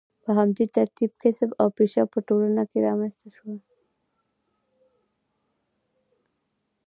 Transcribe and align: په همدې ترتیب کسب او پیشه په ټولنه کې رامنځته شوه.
په 0.23 0.29
همدې 0.37 0.65
ترتیب 0.75 1.11
کسب 1.21 1.49
او 1.61 1.67
پیشه 1.77 2.03
په 2.13 2.19
ټولنه 2.27 2.63
کې 2.69 2.79
رامنځته 2.87 3.27
شوه. 3.35 3.55